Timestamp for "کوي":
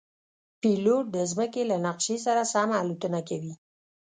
3.29-3.53